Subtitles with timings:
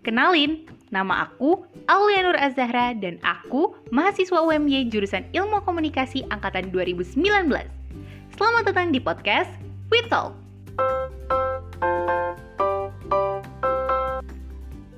[0.00, 7.20] Kenalin, nama aku Aulia Nur Azahra dan aku mahasiswa UMY jurusan Ilmu Komunikasi angkatan 2019.
[8.32, 9.52] Selamat datang di podcast
[9.92, 10.32] We Talk.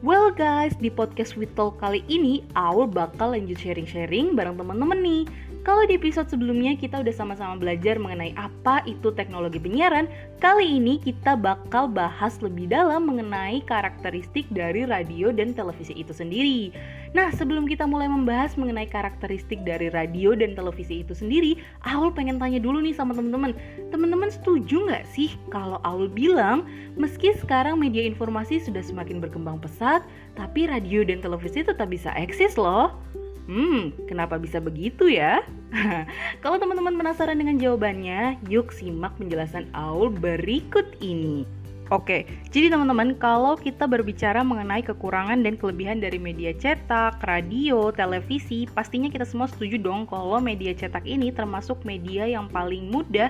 [0.07, 5.27] Well guys, di podcast We Talk kali ini Aul bakal lanjut sharing-sharing bareng teman-teman nih
[5.63, 10.11] kalau di episode sebelumnya kita udah sama-sama belajar mengenai apa itu teknologi penyiaran,
[10.43, 16.75] kali ini kita bakal bahas lebih dalam mengenai karakteristik dari radio dan televisi itu sendiri.
[17.15, 21.55] Nah, sebelum kita mulai membahas mengenai karakteristik dari radio dan televisi itu sendiri,
[21.87, 23.55] Aul pengen tanya dulu nih sama temen-temen.
[23.95, 26.67] Temen-temen setuju nggak sih kalau Aul bilang,
[26.99, 30.03] meski sekarang media informasi sudah semakin berkembang pesat,
[30.35, 32.99] tapi radio dan televisi tetap bisa eksis loh.
[33.51, 35.43] Hmm, kenapa bisa begitu ya?
[36.43, 41.43] Kalau teman-teman penasaran dengan jawabannya, yuk simak penjelasan Aul berikut ini.
[41.93, 48.65] Oke, jadi teman-teman, kalau kita berbicara mengenai kekurangan dan kelebihan dari media cetak, radio, televisi,
[48.65, 53.29] pastinya kita semua setuju dong kalau media cetak ini termasuk media yang paling mudah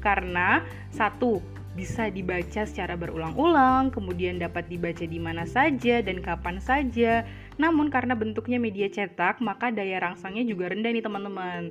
[0.00, 1.44] karena satu,
[1.76, 7.22] bisa dibaca secara berulang-ulang, kemudian dapat dibaca di mana saja dan kapan saja.
[7.60, 11.68] Namun karena bentuknya media cetak, maka daya rangsangnya juga rendah nih teman-teman.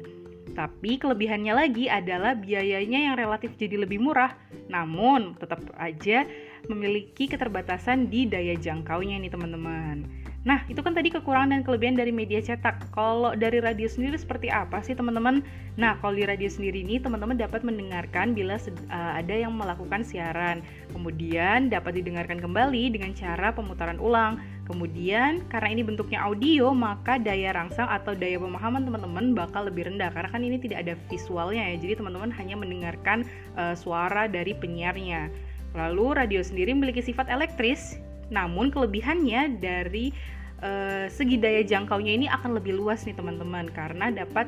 [0.54, 4.38] Tapi kelebihannya lagi adalah biayanya yang relatif jadi lebih murah,
[4.70, 6.26] namun tetap aja
[6.70, 10.06] memiliki keterbatasan di daya jangkaunya nih teman-teman.
[10.48, 12.96] Nah, itu kan tadi kekurangan dan kelebihan dari media cetak.
[12.96, 15.44] Kalau dari radio sendiri seperti apa sih, teman-teman?
[15.76, 20.64] Nah, kalau di radio sendiri ini, teman-teman dapat mendengarkan bila uh, ada yang melakukan siaran.
[20.96, 24.40] Kemudian dapat didengarkan kembali dengan cara pemutaran ulang.
[24.70, 30.14] Kemudian, karena ini bentuknya audio, maka daya rangsang atau daya pemahaman teman-teman bakal lebih rendah
[30.14, 31.75] karena kan ini tidak ada visualnya ya.
[31.81, 33.25] Jadi, teman-teman hanya mendengarkan
[33.58, 35.34] uh, suara dari penyiarnya.
[35.73, 37.97] Lalu, radio sendiri memiliki sifat elektris
[38.30, 40.14] namun kelebihannya dari
[40.62, 44.46] uh, segi daya jangkaunya ini akan lebih luas nih teman-teman karena dapat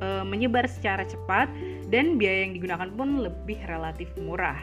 [0.00, 1.50] uh, menyebar secara cepat
[1.90, 4.62] dan biaya yang digunakan pun lebih relatif murah.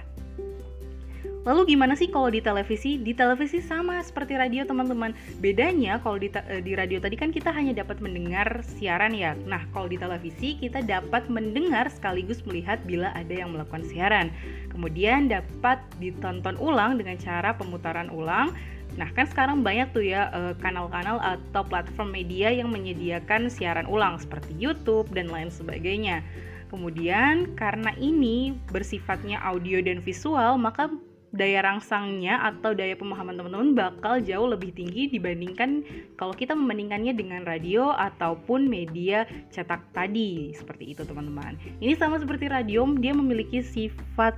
[1.44, 2.96] Lalu gimana sih kalau di televisi?
[2.96, 5.12] Di televisi sama seperti radio teman-teman.
[5.44, 9.36] Bedanya kalau di, eh, di radio tadi kan kita hanya dapat mendengar siaran ya.
[9.44, 14.32] Nah kalau di televisi kita dapat mendengar sekaligus melihat bila ada yang melakukan siaran.
[14.72, 18.56] Kemudian dapat ditonton ulang dengan cara pemutaran ulang.
[18.96, 24.16] Nah kan sekarang banyak tuh ya eh, kanal-kanal atau platform media yang menyediakan siaran ulang
[24.16, 26.24] seperti YouTube dan lain sebagainya.
[26.72, 30.90] Kemudian karena ini bersifatnya audio dan visual, maka
[31.34, 35.82] daya rangsangnya atau daya pemahaman teman-teman bakal jauh lebih tinggi dibandingkan
[36.14, 42.48] kalau kita membandingkannya dengan radio ataupun media cetak tadi seperti itu teman-teman ini sama seperti
[42.54, 44.38] radio dia memiliki sifat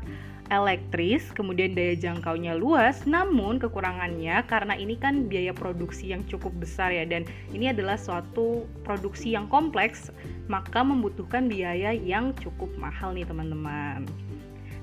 [0.54, 6.94] elektris, kemudian daya jangkaunya luas, namun kekurangannya karena ini kan biaya produksi yang cukup besar
[6.94, 10.14] ya dan ini adalah suatu produksi yang kompleks,
[10.46, 14.06] maka membutuhkan biaya yang cukup mahal nih teman-teman.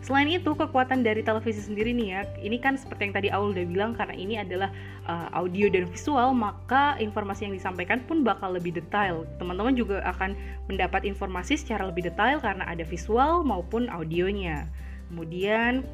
[0.03, 3.67] Selain itu, kekuatan dari televisi sendiri nih ya, ini kan seperti yang tadi Aul udah
[3.71, 4.75] bilang karena ini adalah
[5.07, 9.23] uh, audio dan visual, maka informasi yang disampaikan pun bakal lebih detail.
[9.39, 10.35] Teman-teman juga akan
[10.67, 14.67] mendapat informasi secara lebih detail karena ada visual maupun audionya.
[15.07, 15.87] Kemudian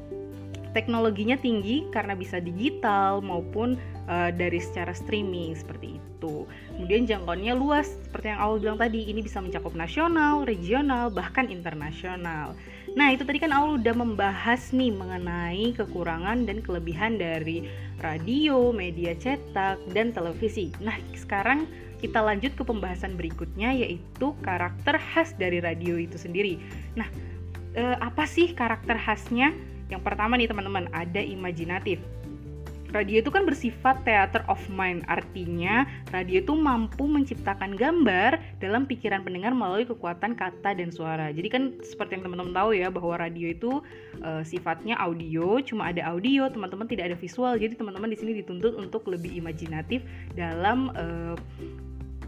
[0.72, 3.76] teknologinya tinggi karena bisa digital maupun
[4.08, 6.48] uh, dari secara streaming seperti itu.
[6.74, 12.56] Kemudian jangkauannya luas seperti yang awal bilang tadi, ini bisa mencakup nasional, regional, bahkan internasional.
[12.96, 17.69] Nah, itu tadi kan Aul udah membahas nih mengenai kekurangan dan kelebihan dari
[18.00, 20.72] radio, media cetak, dan televisi.
[20.80, 26.56] Nah, sekarang kita lanjut ke pembahasan berikutnya yaitu karakter khas dari radio itu sendiri.
[26.94, 27.10] Nah,
[27.75, 29.52] eh, apa sih karakter khasnya?
[29.88, 31.98] Yang pertama nih teman-teman, ada imajinatif
[32.93, 39.21] radio itu kan bersifat theater of mind, artinya radio itu mampu menciptakan gambar dalam pikiran
[39.25, 41.28] pendengar melalui kekuatan kata dan suara.
[41.28, 43.84] Jadi kan seperti yang teman-teman tahu ya bahwa radio itu
[44.25, 47.55] uh, sifatnya audio, cuma ada audio, teman-teman tidak ada visual.
[47.61, 50.00] Jadi teman-teman di sini dituntut untuk lebih imajinatif
[50.32, 51.37] dalam uh,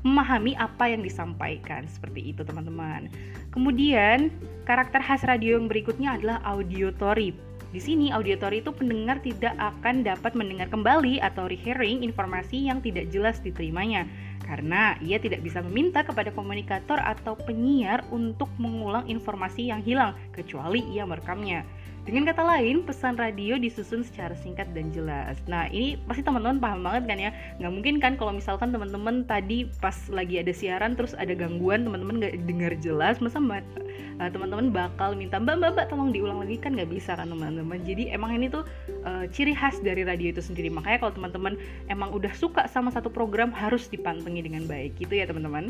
[0.00, 3.12] memahami apa yang disampaikan seperti itu teman-teman.
[3.52, 4.32] Kemudian
[4.64, 7.36] karakter khas radio yang berikutnya adalah auditory
[7.70, 13.06] di sini, auditori itu pendengar tidak akan dapat mendengar kembali atau rehearing informasi yang tidak
[13.14, 14.10] jelas diterimanya
[14.42, 20.82] karena ia tidak bisa meminta kepada komunikator atau penyiar untuk mengulang informasi yang hilang kecuali
[20.90, 21.62] ia merekamnya.
[22.00, 25.36] Dengan kata lain, pesan radio disusun secara singkat dan jelas.
[25.44, 27.30] Nah, ini pasti teman-teman paham banget kan ya?
[27.60, 32.24] Nggak mungkin kan kalau misalkan teman-teman tadi pas lagi ada siaran terus ada gangguan, teman-teman
[32.24, 36.72] nggak dengar jelas, masa uh, teman-teman bakal minta mbak mbak mbak tolong diulang lagi kan
[36.72, 37.84] nggak bisa kan teman-teman.
[37.84, 38.64] Jadi emang ini tuh
[39.04, 40.72] uh, ciri khas dari radio itu sendiri.
[40.72, 41.60] Makanya kalau teman-teman
[41.92, 45.68] emang udah suka sama satu program harus dipantengi dengan baik gitu ya teman-teman.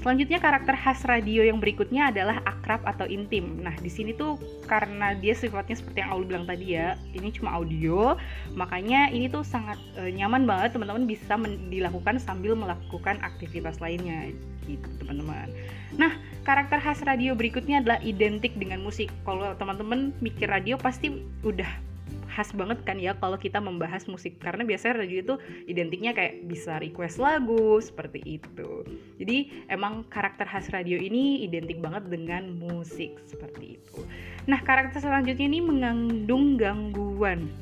[0.00, 3.60] Selanjutnya karakter khas radio yang berikutnya adalah akrab atau intim.
[3.60, 7.54] Nah, di sini tuh karena dia sifatnya seperti yang Aul bilang tadi ya, ini cuma
[7.54, 8.16] audio,
[8.56, 11.38] makanya ini tuh sangat e, nyaman banget teman-teman bisa
[11.70, 14.32] dilakukan sambil melakukan aktivitas lainnya
[14.66, 15.52] gitu, teman-teman.
[15.94, 19.12] Nah, karakter khas radio berikutnya adalah identik dengan musik.
[19.22, 21.12] Kalau teman-teman mikir radio pasti
[21.46, 21.91] udah
[22.32, 24.40] khas banget kan ya kalau kita membahas musik.
[24.40, 25.34] Karena biasanya radio itu
[25.68, 28.82] identiknya kayak bisa request lagu seperti itu.
[29.20, 34.08] Jadi emang karakter khas radio ini identik banget dengan musik seperti itu.
[34.48, 37.52] Nah karakter selanjutnya ini mengandung gangguan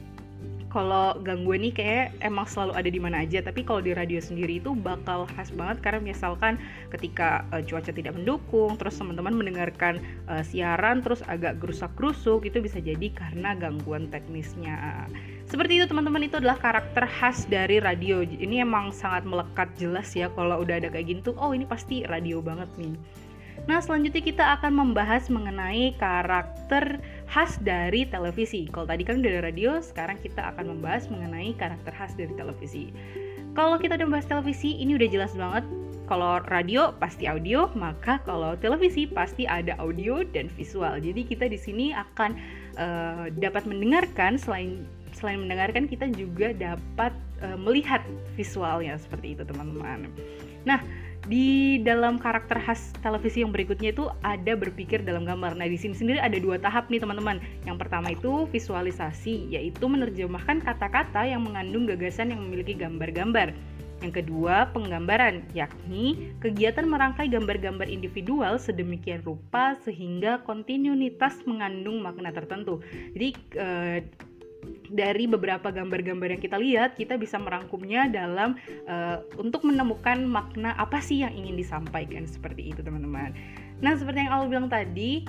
[0.70, 4.62] kalau gangguan ini kayak emang selalu ada di mana aja tapi kalau di radio sendiri
[4.62, 6.56] itu bakal khas banget karena misalkan
[6.94, 9.98] ketika uh, cuaca tidak mendukung terus teman-teman mendengarkan
[10.30, 15.10] uh, siaran terus agak gerusak-gerusuk itu bisa jadi karena gangguan teknisnya.
[15.50, 16.22] Seperti itu teman-teman.
[16.22, 18.22] Itu adalah karakter khas dari radio.
[18.22, 22.38] Ini emang sangat melekat jelas ya kalau udah ada kayak gitu oh ini pasti radio
[22.38, 22.94] banget nih.
[23.68, 26.96] Nah, selanjutnya kita akan membahas mengenai karakter
[27.30, 28.66] khas dari televisi.
[28.74, 32.90] Kalau tadi kan udah ada radio, sekarang kita akan membahas mengenai karakter khas dari televisi.
[33.54, 35.62] Kalau kita udah membahas televisi, ini udah jelas banget.
[36.10, 40.98] Kalau radio pasti audio, maka kalau televisi pasti ada audio dan visual.
[40.98, 42.34] Jadi kita di sini akan
[42.74, 44.82] uh, dapat mendengarkan selain
[45.14, 48.02] selain mendengarkan kita juga dapat uh, melihat
[48.34, 50.10] visualnya seperti itu teman-teman.
[50.66, 50.82] Nah,
[51.30, 55.54] di dalam karakter khas televisi yang berikutnya itu ada berpikir dalam gambar.
[55.54, 57.38] Nah, di sini sendiri ada dua tahap nih, teman-teman.
[57.62, 63.54] Yang pertama itu visualisasi, yaitu menerjemahkan kata-kata yang mengandung gagasan yang memiliki gambar-gambar.
[64.02, 72.80] Yang kedua, penggambaran, yakni kegiatan merangkai gambar-gambar individual sedemikian rupa sehingga kontinuitas mengandung makna tertentu.
[73.12, 73.98] Jadi, eh,
[74.90, 78.58] dari beberapa gambar-gambar yang kita lihat, kita bisa merangkumnya dalam
[78.90, 83.30] uh, untuk menemukan makna apa sih yang ingin disampaikan seperti itu, teman-teman.
[83.78, 85.24] Nah, seperti yang Al bilang tadi,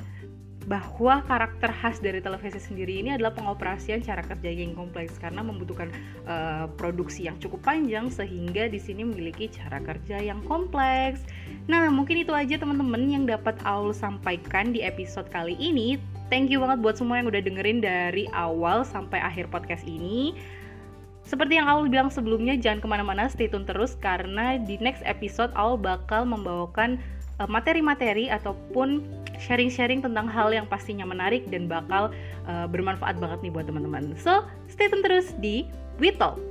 [0.69, 5.89] bahwa karakter khas dari televisi sendiri ini adalah pengoperasian cara kerja yang kompleks karena membutuhkan
[6.29, 11.25] uh, produksi yang cukup panjang sehingga di sini memiliki cara kerja yang kompleks.
[11.65, 15.97] Nah, mungkin itu aja teman-teman yang dapat Aul sampaikan di episode kali ini.
[16.31, 20.31] Thank you banget buat semua yang udah dengerin dari awal sampai akhir podcast ini.
[21.27, 25.51] Seperti yang Aul bilang sebelumnya, jangan ke mana-mana, stay tune terus karena di next episode
[25.59, 26.97] Aul bakal membawakan
[27.35, 29.03] eh, materi-materi ataupun
[29.43, 32.13] sharing-sharing tentang hal yang pastinya menarik dan bakal
[32.45, 34.13] uh, bermanfaat banget nih buat teman-teman.
[34.13, 35.65] So, stay tune terus di
[35.97, 36.50] We Talk.